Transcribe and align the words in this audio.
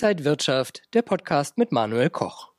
Inside 0.00 0.24
Wirtschaft, 0.24 0.82
der 0.94 1.02
Podcast 1.02 1.58
mit 1.58 1.72
Manuel 1.72 2.08
Koch. 2.08 2.50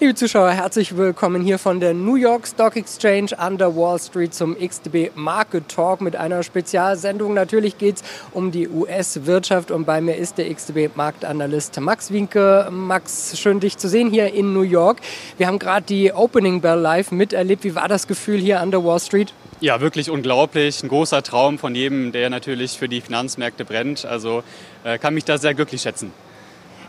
Liebe 0.00 0.16
Zuschauer, 0.16 0.50
herzlich 0.50 0.96
willkommen 0.96 1.40
hier 1.40 1.60
von 1.60 1.78
der 1.78 1.94
New 1.94 2.16
York 2.16 2.48
Stock 2.48 2.74
Exchange 2.74 3.38
an 3.38 3.56
der 3.56 3.76
Wall 3.76 4.00
Street 4.00 4.34
zum 4.34 4.58
XTB 4.58 5.14
Market 5.14 5.68
Talk 5.68 6.00
mit 6.00 6.16
einer 6.16 6.42
Spezialsendung. 6.42 7.34
Natürlich 7.34 7.78
geht 7.78 7.96
es 7.98 8.02
um 8.32 8.50
die 8.50 8.68
US-Wirtschaft 8.68 9.70
und 9.70 9.84
bei 9.84 10.00
mir 10.00 10.16
ist 10.16 10.36
der 10.36 10.52
XTB-Marktanalyst 10.52 11.78
Max 11.78 12.12
Winke. 12.12 12.66
Max, 12.72 13.38
schön 13.38 13.60
dich 13.60 13.78
zu 13.78 13.88
sehen 13.88 14.10
hier 14.10 14.34
in 14.34 14.52
New 14.52 14.62
York. 14.62 14.98
Wir 15.38 15.46
haben 15.46 15.60
gerade 15.60 15.86
die 15.86 16.12
Opening 16.12 16.60
Bell 16.60 16.80
live 16.80 17.12
miterlebt. 17.12 17.62
Wie 17.62 17.76
war 17.76 17.86
das 17.86 18.08
Gefühl 18.08 18.40
hier 18.40 18.58
an 18.58 18.72
der 18.72 18.84
Wall 18.84 18.98
Street? 18.98 19.32
Ja, 19.60 19.80
wirklich 19.80 20.10
unglaublich. 20.10 20.82
Ein 20.82 20.88
großer 20.88 21.22
Traum 21.22 21.58
von 21.58 21.76
jedem, 21.76 22.10
der 22.10 22.28
natürlich 22.28 22.72
für 22.72 22.88
die 22.88 23.00
Finanzmärkte 23.00 23.64
brennt. 23.64 24.04
Also 24.04 24.42
äh, 24.82 24.98
kann 24.98 25.14
mich 25.14 25.24
da 25.24 25.38
sehr 25.38 25.54
glücklich 25.54 25.80
schätzen. 25.80 26.12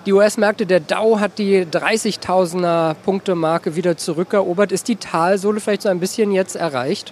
Die 0.05 0.13
US-Märkte, 0.13 0.67
der 0.67 0.81
Dow 0.81 1.19
hat 1.19 1.39
die 1.39 1.65
30.000er 1.65 2.93
Punkte-Marke 2.93 3.75
wieder 3.75 3.97
zurückerobert. 3.97 4.71
Ist 4.71 4.87
die 4.87 4.97
Talsohle 4.97 5.59
vielleicht 5.59 5.81
so 5.81 5.89
ein 5.89 5.99
bisschen 5.99 6.31
jetzt 6.31 6.55
erreicht? 6.55 7.11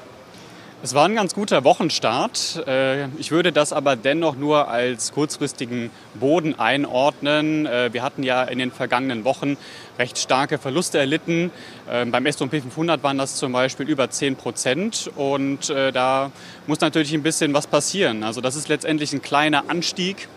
Es 0.83 0.93
war 0.93 1.05
ein 1.05 1.15
ganz 1.15 1.33
guter 1.33 1.63
Wochenstart. 1.63 2.67
Äh, 2.67 3.05
ich 3.17 3.31
würde 3.31 3.51
das 3.51 3.73
aber 3.73 3.95
dennoch 3.95 4.35
nur 4.35 4.67
als 4.67 5.11
kurzfristigen 5.11 5.89
Boden 6.13 6.59
einordnen. 6.59 7.65
Äh, 7.65 7.91
wir 7.93 8.03
hatten 8.03 8.21
ja 8.21 8.43
in 8.43 8.59
den 8.59 8.69
vergangenen 8.69 9.23
Wochen 9.23 9.57
recht 9.97 10.19
starke 10.19 10.59
Verluste 10.59 10.99
erlitten. 10.99 11.49
Ähm, 11.89 12.11
beim 12.11 12.27
S&P 12.27 12.61
500 12.61 13.01
waren 13.01 13.17
das 13.17 13.37
zum 13.37 13.53
Beispiel 13.53 13.89
über 13.89 14.11
10 14.11 14.35
Prozent 14.35 15.09
und 15.15 15.71
äh, 15.71 15.91
da 15.91 16.31
muss 16.67 16.79
natürlich 16.79 17.13
ein 17.13 17.23
bisschen 17.23 17.55
was 17.55 17.65
passieren. 17.65 18.23
Also 18.23 18.39
das 18.39 18.55
ist 18.55 18.67
letztendlich 18.67 19.13
ein 19.13 19.23
kleiner 19.23 19.63
Anstieg 19.69 20.27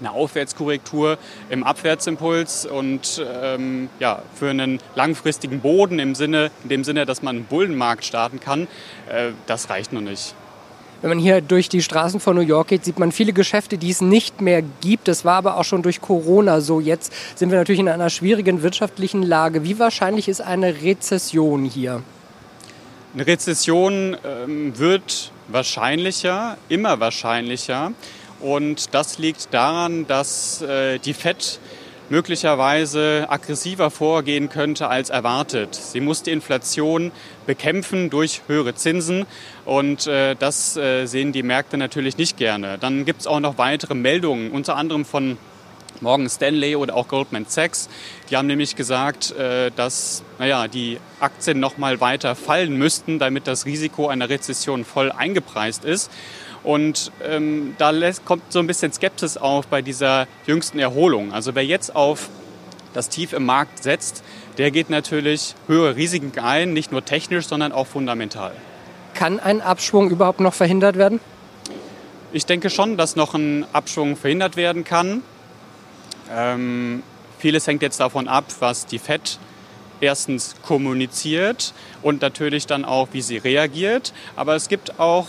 eine 0.00 0.12
Aufwärtskorrektur 0.12 1.18
im 1.50 1.64
Abwärtsimpuls 1.64 2.66
und 2.66 3.24
ähm, 3.42 3.88
ja, 4.00 4.22
für 4.34 4.50
einen 4.50 4.80
langfristigen 4.94 5.60
Boden 5.60 5.98
im 5.98 6.14
Sinne, 6.14 6.50
in 6.62 6.68
dem 6.68 6.84
Sinne, 6.84 7.06
dass 7.06 7.22
man 7.22 7.36
einen 7.36 7.44
Bullenmarkt 7.44 8.04
starten 8.04 8.40
kann, 8.40 8.68
äh, 9.08 9.32
das 9.46 9.70
reicht 9.70 9.92
noch 9.92 10.00
nicht. 10.00 10.34
Wenn 11.00 11.10
man 11.10 11.18
hier 11.20 11.40
durch 11.40 11.68
die 11.68 11.80
Straßen 11.80 12.18
von 12.18 12.34
New 12.34 12.42
York 12.42 12.68
geht, 12.68 12.84
sieht 12.84 12.98
man 12.98 13.12
viele 13.12 13.32
Geschäfte, 13.32 13.78
die 13.78 13.90
es 13.90 14.00
nicht 14.00 14.40
mehr 14.40 14.62
gibt. 14.80 15.06
Das 15.06 15.24
war 15.24 15.34
aber 15.34 15.56
auch 15.56 15.64
schon 15.64 15.82
durch 15.82 16.00
Corona 16.00 16.60
so. 16.60 16.80
Jetzt 16.80 17.12
sind 17.36 17.52
wir 17.52 17.58
natürlich 17.58 17.78
in 17.78 17.88
einer 17.88 18.10
schwierigen 18.10 18.62
wirtschaftlichen 18.62 19.22
Lage. 19.22 19.62
Wie 19.62 19.78
wahrscheinlich 19.78 20.28
ist 20.28 20.40
eine 20.40 20.82
Rezession 20.82 21.64
hier? 21.64 22.02
Eine 23.14 23.26
Rezession 23.26 24.16
ähm, 24.24 24.76
wird 24.76 25.30
wahrscheinlicher, 25.46 26.58
immer 26.68 26.98
wahrscheinlicher. 26.98 27.92
Und 28.40 28.94
das 28.94 29.18
liegt 29.18 29.52
daran, 29.52 30.06
dass 30.06 30.62
äh, 30.62 30.98
die 30.98 31.12
FED 31.14 31.58
möglicherweise 32.10 33.26
aggressiver 33.28 33.90
vorgehen 33.90 34.48
könnte 34.48 34.88
als 34.88 35.10
erwartet. 35.10 35.74
Sie 35.74 36.00
muss 36.00 36.22
die 36.22 36.30
Inflation 36.30 37.12
bekämpfen 37.46 38.10
durch 38.10 38.42
höhere 38.46 38.74
Zinsen 38.74 39.26
und 39.64 40.06
äh, 40.06 40.34
das 40.34 40.76
äh, 40.76 41.06
sehen 41.06 41.32
die 41.32 41.42
Märkte 41.42 41.76
natürlich 41.76 42.16
nicht 42.16 42.36
gerne. 42.36 42.78
Dann 42.78 43.04
gibt 43.04 43.20
es 43.20 43.26
auch 43.26 43.40
noch 43.40 43.58
weitere 43.58 43.94
Meldungen, 43.94 44.52
unter 44.52 44.76
anderem 44.76 45.04
von 45.04 45.36
Morgan 46.00 46.28
Stanley 46.28 46.76
oder 46.76 46.94
auch 46.94 47.08
Goldman 47.08 47.46
Sachs. 47.46 47.88
Die 48.30 48.36
haben 48.36 48.46
nämlich 48.46 48.76
gesagt, 48.76 49.32
äh, 49.32 49.70
dass 49.74 50.22
naja, 50.38 50.68
die 50.68 50.98
Aktien 51.20 51.60
noch 51.60 51.76
mal 51.76 52.00
weiter 52.00 52.34
fallen 52.34 52.76
müssten, 52.76 53.18
damit 53.18 53.46
das 53.46 53.66
Risiko 53.66 54.08
einer 54.08 54.28
Rezession 54.28 54.84
voll 54.84 55.10
eingepreist 55.12 55.84
ist. 55.84 56.10
Und 56.62 57.12
ähm, 57.24 57.74
da 57.78 57.90
lässt, 57.90 58.24
kommt 58.24 58.52
so 58.52 58.58
ein 58.58 58.66
bisschen 58.66 58.92
Skepsis 58.92 59.36
auf 59.36 59.66
bei 59.68 59.82
dieser 59.82 60.26
jüngsten 60.46 60.78
Erholung. 60.78 61.32
Also 61.32 61.54
wer 61.54 61.64
jetzt 61.64 61.94
auf 61.94 62.28
das 62.94 63.08
Tief 63.08 63.32
im 63.32 63.46
Markt 63.46 63.82
setzt, 63.82 64.24
der 64.58 64.70
geht 64.70 64.90
natürlich 64.90 65.54
höhere 65.66 65.96
Risiken 65.96 66.32
ein, 66.40 66.72
nicht 66.72 66.90
nur 66.90 67.04
technisch, 67.04 67.46
sondern 67.46 67.72
auch 67.72 67.86
fundamental. 67.86 68.52
Kann 69.14 69.40
ein 69.40 69.60
Abschwung 69.60 70.10
überhaupt 70.10 70.40
noch 70.40 70.54
verhindert 70.54 70.96
werden? 70.96 71.20
Ich 72.32 72.44
denke 72.44 72.68
schon, 72.68 72.96
dass 72.96 73.16
noch 73.16 73.34
ein 73.34 73.64
Abschwung 73.72 74.16
verhindert 74.16 74.56
werden 74.56 74.84
kann. 74.84 75.22
Ähm, 76.30 77.02
vieles 77.38 77.66
hängt 77.66 77.82
jetzt 77.82 78.00
davon 78.00 78.28
ab, 78.28 78.44
was 78.58 78.84
die 78.86 78.98
FED 78.98 79.38
erstens 80.00 80.54
kommuniziert 80.62 81.72
und 82.02 82.20
natürlich 82.20 82.66
dann 82.66 82.84
auch, 82.84 83.08
wie 83.12 83.22
sie 83.22 83.38
reagiert. 83.38 84.12
Aber 84.36 84.54
es 84.54 84.68
gibt 84.68 85.00
auch 85.00 85.26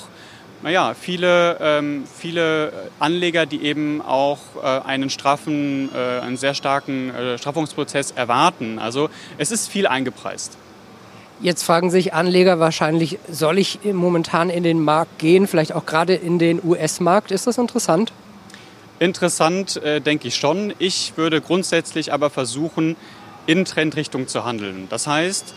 naja, 0.62 0.94
viele, 1.00 1.58
ähm, 1.62 2.04
viele 2.18 2.74
Anleger, 3.00 3.46
die 3.46 3.64
eben 3.64 4.02
auch 4.02 4.40
äh, 4.62 4.66
einen 4.66 5.10
straffen, 5.10 5.90
äh, 5.94 6.20
einen 6.20 6.38
sehr 6.38 6.54
starken 6.54 7.14
äh, 7.14 7.38
Straffungsprozess 7.38 8.12
erwarten. 8.12 8.80
Also 8.80 9.10
es 9.38 9.52
ist 9.52 9.70
viel 9.70 9.88
eingepreist. 9.88 10.58
Jetzt 11.42 11.64
fragen 11.64 11.90
sich 11.90 12.14
Anleger 12.14 12.60
wahrscheinlich, 12.60 13.18
soll 13.32 13.60
ich 13.60 13.80
momentan 13.86 14.50
in 14.50 14.64
den 14.64 14.84
Markt 14.84 15.20
gehen, 15.20 15.48
vielleicht 15.48 15.74
auch 15.74 15.86
gerade 15.86 16.14
in 16.14 16.38
den 16.38 16.62
US-Markt? 16.62 17.32
Ist 17.32 17.48
das 17.48 17.58
interessant? 17.58 18.12
Interessant, 19.00 19.78
äh, 19.78 20.02
denke 20.02 20.28
ich 20.28 20.36
schon. 20.36 20.74
Ich 20.80 21.14
würde 21.16 21.40
grundsätzlich 21.40 22.12
aber 22.12 22.30
versuchen, 22.30 22.98
in 23.46 23.64
Trendrichtung 23.64 24.28
zu 24.28 24.44
handeln. 24.44 24.88
Das 24.90 25.08
heißt, 25.08 25.54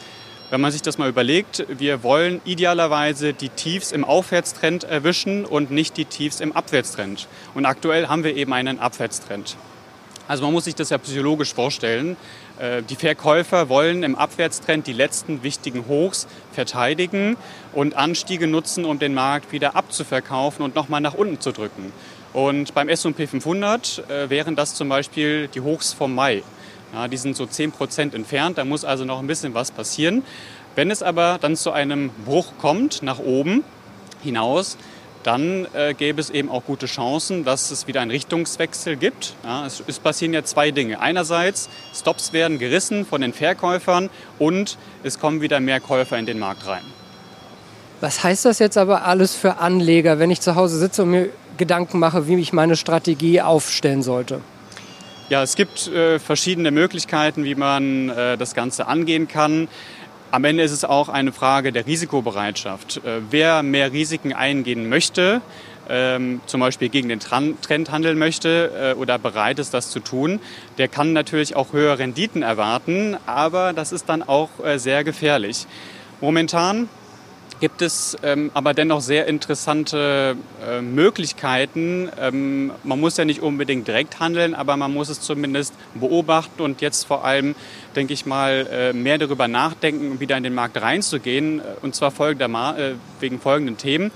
wenn 0.53 0.61
man 0.61 0.71
sich 0.71 0.83
das 0.83 0.99
mal 0.99 1.09
überlegt, 1.09 1.65
wir 1.79 2.03
wollen 2.03 2.43
idealerweise 2.45 3.33
die 3.33 3.49
Tiefs 3.49 3.91
im 3.91 4.05
Aufwärtstrend 4.05 4.85
erwischen 4.85 5.47
und 5.47 5.71
nicht 5.71 5.97
die 5.97 6.05
Tiefs 6.05 6.41
im 6.41 6.53
Abwärtstrend. 6.53 7.27
Und 7.55 7.65
aktuell 7.65 8.09
haben 8.09 8.23
wir 8.23 8.37
eben 8.37 8.53
einen 8.53 8.79
Abwärtstrend. 8.79 9.57
Also 10.29 10.45
man 10.45 10.53
muss 10.53 10.65
sich 10.65 10.75
das 10.75 10.91
ja 10.91 10.99
psychologisch 10.99 11.55
vorstellen. 11.55 12.19
Äh, 12.59 12.83
die 12.83 12.97
Verkäufer 12.97 13.71
wollen 13.71 14.03
im 14.03 14.15
Abwärtstrend 14.15 14.87
die 14.87 14.93
letzten 14.93 15.43
wichtigen 15.43 15.87
Hochs 15.89 16.27
verteidigen 16.53 17.39
und 17.73 17.97
Anstiege 17.97 18.47
nutzen, 18.47 18.85
um 18.85 18.99
den 18.99 19.15
Markt 19.15 19.53
wieder 19.53 19.75
abzuverkaufen 19.75 20.63
und 20.63 20.75
nochmal 20.75 21.01
nach 21.01 21.15
unten 21.15 21.41
zu 21.41 21.53
drücken. 21.53 21.95
Und 22.35 22.75
beim 22.75 22.91
S&P 22.91 23.27
500 23.27 24.05
äh, 24.11 24.29
wären 24.29 24.55
das 24.55 24.75
zum 24.75 24.91
Beispiel 24.91 25.49
die 25.49 25.63
Hochs 25.63 25.95
vom 25.95 26.15
Mai. 26.15 26.43
Ja, 26.93 27.09
die 27.09 27.17
sind 27.17 27.37
so 27.37 27.47
10 27.47 27.73
Prozent 27.73 28.15
entfernt, 28.15 28.59
da 28.59 28.65
muss 28.65 28.85
also 28.85 29.05
noch 29.05 29.19
ein 29.19 29.27
bisschen 29.27 29.55
was 29.55 29.71
passieren. 29.71 30.23
Wenn 30.75 30.91
es 30.91 31.03
aber 31.03 31.39
dann 31.41 31.57
zu 31.57 31.73
einem 31.73 32.11
Bruch 32.25 32.53
kommt, 32.61 33.03
nach 33.03 33.19
oben 33.19 33.65
hinaus, 34.23 34.77
dann 35.23 35.67
äh, 35.75 35.95
gäbe 35.95 36.21
es 36.21 36.31
eben 36.31 36.49
auch 36.49 36.65
gute 36.65 36.87
Chancen, 36.87 37.45
dass 37.45 37.71
es 37.71 37.87
wieder 37.87 38.01
einen 38.01 38.11
Richtungswechsel 38.11 38.97
gibt. 38.97 39.35
Ja, 39.45 39.67
es, 39.67 39.83
es, 39.87 39.99
passieren 39.99 40.35
ja 40.35 40.43
zwei 40.45 40.71
Dinge. 40.71 41.01
Einerseits, 41.01 41.69
Stops 41.95 42.33
werden 42.33 42.59
gerissen 42.59 43.07
von 43.07 43.21
den 43.21 43.33
Verkäufern 43.33 44.11
und 44.39 44.79
es 45.05 45.19
kommen 45.19 45.41
wieder 45.41 45.61
mehr 45.61 45.81
Käufer 45.81 46.19
in 46.19 46.27
den 46.27 46.39
Markt 46.39 46.67
rein. 46.67 46.83
Was 48.01 48.25
heißt 48.25 48.45
das 48.45 48.59
jetzt 48.59 48.77
aber 48.77 49.05
alles 49.05 49.37
für 49.37 49.59
Anleger, 49.59 50.19
wenn 50.19 50.31
ich 50.31 50.41
zu 50.41 50.57
Hause 50.57 50.79
sitze 50.79 51.05
und 51.05 51.11
mir 51.11 51.29
Gedanken 51.57 52.01
mache, 52.01 52.27
wie 52.27 52.35
ich 52.37 52.53
meine 52.53 52.77
Strategie 52.77 53.41
aufstellen 53.41 54.03
sollte? 54.03 54.41
Ja, 55.33 55.43
es 55.43 55.57
gibt 55.57 55.89
äh, 55.89 56.19
verschiedene 56.19 56.71
Möglichkeiten, 56.71 57.45
wie 57.45 57.55
man 57.55 58.11
äh, 58.11 58.37
das 58.37 58.53
Ganze 58.53 58.87
angehen 58.87 59.29
kann. 59.29 59.67
Am 60.31 60.45
Ende 60.45 60.63
ist 60.63 60.73
es 60.73 60.85
auch 60.85 61.09
eine 61.09 61.33
Frage 61.33 61.73
der 61.73 61.87
Risikobereitschaft. 61.87 62.99
Äh, 62.99 63.23
wer 63.31 63.63
mehr 63.63 63.93
Risiken 63.93 64.35
eingehen 64.35 64.91
möchte, 64.91 65.41
ähm, 65.89 66.43
zum 66.45 66.61
Beispiel 66.61 66.91
gegen 66.91 67.09
den 67.09 67.19
Trend 67.19 67.91
handeln 67.91 68.19
möchte 68.19 68.93
äh, 68.95 69.01
oder 69.01 69.19
bereit 69.19 69.59
ist, 69.59 69.73
das 69.73 69.89
zu 69.89 70.01
tun, 70.01 70.39
der 70.77 70.89
kann 70.89 71.15
natürlich 71.15 71.57
auch 71.57 71.73
höhere 71.73 71.99
Renditen 71.99 72.43
erwarten, 72.43 73.17
aber 73.25 73.73
das 73.73 73.93
ist 73.93 74.11
dann 74.11 74.23
auch 74.23 74.51
äh, 74.63 74.77
sehr 74.77 75.03
gefährlich. 75.03 75.67
Momentan 76.21 76.91
gibt 77.63 77.81
es 77.81 78.17
ähm, 78.25 78.51
aber 78.55 78.75
dennoch 78.75 79.01
sehr 79.01 79.29
interessante 79.29 80.37
äh, 80.69 80.81
Möglichkeiten. 80.81 82.11
Ähm, 82.21 82.73
man 82.83 82.99
muss 82.99 83.17
ja 83.17 83.25
nicht 83.25 83.41
unbedingt 83.41 83.87
direkt 83.87 84.19
handeln, 84.19 84.57
aber 84.57 84.77
man 84.77 84.93
muss 84.93 85.09
es 85.09 85.21
zumindest 85.21 85.73
beobachten 85.95 86.61
und 86.61 86.81
jetzt 86.81 87.05
vor 87.05 87.25
allem, 87.25 87.55
denke 87.95 88.15
ich 88.15 88.27
mal, 88.27 88.67
äh, 88.69 88.93
mehr 88.93 89.17
darüber 89.17 89.47
nachdenken, 89.47 90.19
wieder 90.19 90.37
in 90.37 90.43
den 90.43 90.55
Markt 90.55 90.83
reinzugehen. 90.83 91.61
Äh, 91.61 91.63
und 91.83 91.95
zwar 91.95 92.13
äh, 92.19 92.95
wegen 93.21 93.39
folgenden 93.39 93.77
Themen. 93.77 94.11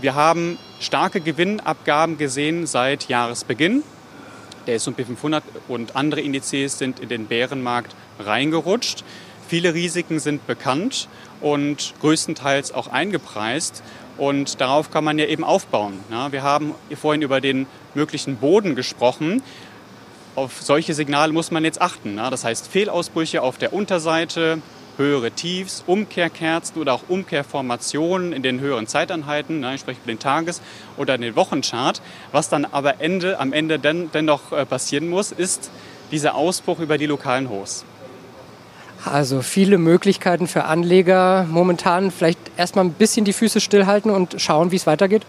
Wir 0.00 0.16
haben 0.16 0.58
starke 0.80 1.20
Gewinnabgaben 1.20 2.18
gesehen 2.18 2.66
seit 2.66 3.08
Jahresbeginn. 3.08 3.84
Der 4.66 4.74
S&P 4.74 5.04
500 5.04 5.44
und 5.68 5.94
andere 5.94 6.20
Indizes 6.20 6.78
sind 6.78 6.98
in 6.98 7.08
den 7.08 7.26
Bärenmarkt 7.26 7.94
reingerutscht. 8.18 9.04
Viele 9.46 9.72
Risiken 9.72 10.18
sind 10.18 10.48
bekannt 10.48 11.06
und 11.42 11.94
größtenteils 12.00 12.72
auch 12.72 12.88
eingepreist. 12.88 13.82
Und 14.18 14.60
darauf 14.60 14.90
kann 14.90 15.04
man 15.04 15.18
ja 15.18 15.26
eben 15.26 15.44
aufbauen. 15.44 15.98
Wir 16.30 16.42
haben 16.42 16.74
vorhin 16.94 17.22
über 17.22 17.40
den 17.40 17.66
möglichen 17.94 18.36
Boden 18.36 18.74
gesprochen. 18.74 19.42
Auf 20.34 20.62
solche 20.62 20.94
Signale 20.94 21.32
muss 21.32 21.50
man 21.50 21.64
jetzt 21.64 21.80
achten. 21.80 22.16
Das 22.16 22.44
heißt 22.44 22.68
Fehlausbrüche 22.68 23.42
auf 23.42 23.58
der 23.58 23.72
Unterseite, 23.72 24.62
höhere 24.96 25.30
Tiefs, 25.30 25.82
Umkehrkerzen 25.86 26.80
oder 26.80 26.92
auch 26.92 27.04
Umkehrformationen 27.08 28.32
in 28.32 28.42
den 28.42 28.60
höheren 28.60 28.86
Zeiteinheiten, 28.86 29.64
ich 29.74 29.80
spreche 29.80 30.00
über 30.02 30.12
den 30.12 30.18
Tages- 30.18 30.60
oder 30.96 31.16
den 31.16 31.34
Wochenchart. 31.34 32.02
Was 32.30 32.48
dann 32.48 32.64
aber 32.66 33.00
Ende, 33.00 33.40
am 33.40 33.52
Ende 33.52 33.78
den, 33.78 34.10
dennoch 34.12 34.52
äh, 34.52 34.66
passieren 34.66 35.08
muss, 35.08 35.32
ist 35.32 35.70
dieser 36.10 36.34
Ausbruch 36.34 36.78
über 36.78 36.98
die 36.98 37.06
lokalen 37.06 37.48
Hochs. 37.48 37.84
Also 39.04 39.42
viele 39.42 39.78
Möglichkeiten 39.78 40.46
für 40.46 40.64
Anleger. 40.64 41.46
Momentan 41.50 42.10
vielleicht 42.10 42.38
erstmal 42.56 42.84
ein 42.84 42.92
bisschen 42.92 43.24
die 43.24 43.32
Füße 43.32 43.60
stillhalten 43.60 44.10
und 44.10 44.40
schauen, 44.40 44.70
wie 44.70 44.76
es 44.76 44.86
weitergeht? 44.86 45.22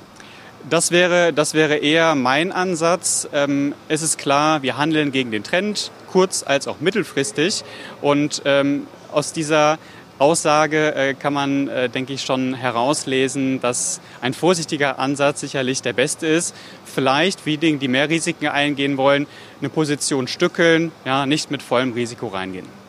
Das 0.70 0.92
wäre, 0.92 1.34
das 1.34 1.54
wäre 1.54 1.78
eher 1.78 2.16
mein 2.16 2.52
Ansatz. 2.52 3.28
Ähm, 3.34 3.74
es 3.90 4.02
ist 4.02 4.18
klar, 4.18 4.62
wir 4.62 4.78
handeln 4.78 5.12
gegen 5.12 5.32
den 5.32 5.44
Trend, 5.44 5.92
kurz- 6.10 6.44
als 6.44 6.68
auch 6.68 6.80
mittelfristig. 6.80 7.64
Und 8.02 8.44
ähm, 8.46 8.88
aus 9.12 9.34
dieser 9.34 9.78
Aussage 10.20 10.96
äh, 10.96 11.14
kann 11.16 11.34
man, 11.34 11.68
äh, 11.68 11.90
denke 11.90 12.14
ich, 12.14 12.22
schon 12.22 12.54
herauslesen, 12.54 13.60
dass 13.60 14.00
ein 14.22 14.34
vorsichtiger 14.34 15.00
Ansatz 15.00 15.42
sicherlich 15.42 15.82
der 15.82 15.94
beste 15.94 16.28
ist. 16.28 16.56
Vielleicht, 16.86 17.46
wie 17.46 17.58
diejenigen, 17.58 17.80
die 17.80 17.88
mehr 17.88 18.08
Risiken 18.08 18.48
eingehen 18.48 18.96
wollen, 18.96 19.26
eine 19.60 19.70
Position 19.70 20.28
stückeln, 20.28 20.92
ja, 21.04 21.26
nicht 21.26 21.52
mit 21.52 21.64
vollem 21.64 21.94
Risiko 21.94 22.28
reingehen 22.28 22.83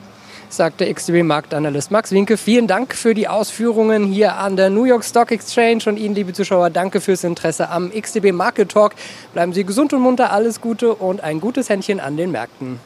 sagt 0.57 0.81
der 0.81 0.93
XTB-Marktanalyst 0.95 1.91
Max 1.91 2.13
Winke. 2.13 2.37
Vielen 2.37 2.67
Dank 2.67 2.95
für 2.95 3.15
die 3.15 3.29
Ausführungen 3.29 4.05
hier 4.05 4.37
an 4.37 4.57
der 4.57 4.71
New 4.71 4.85
York 4.85 5.05
Stock 5.05 5.33
Exchange 5.33 5.85
und 5.87 5.97
Ihnen, 5.97 6.15
liebe 6.15 6.33
Zuschauer, 6.33 6.71
danke 6.71 7.01
fürs 7.01 7.25
Interesse 7.25 7.69
am 7.71 7.91
XTB 7.91 8.33
Market 8.33 8.71
Talk. 8.71 8.95
Bleiben 9.33 9.53
Sie 9.53 9.65
gesund 9.65 9.93
und 9.93 10.03
munter, 10.03 10.33
alles 10.33 10.61
Gute 10.61 10.95
und 10.95 11.23
ein 11.23 11.41
gutes 11.41 11.69
Händchen 11.69 11.99
an 11.99 12.17
den 12.17 12.31
Märkten. 12.31 12.79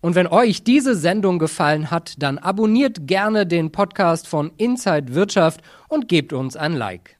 Und 0.00 0.14
wenn 0.14 0.26
euch 0.26 0.64
diese 0.64 0.96
Sendung 0.96 1.38
gefallen 1.38 1.90
hat, 1.90 2.14
dann 2.18 2.38
abonniert 2.38 3.06
gerne 3.06 3.46
den 3.46 3.70
Podcast 3.70 4.26
von 4.26 4.50
Inside 4.56 5.14
Wirtschaft 5.14 5.60
und 5.88 6.08
gebt 6.08 6.32
uns 6.32 6.56
ein 6.56 6.72
Like. 6.72 7.19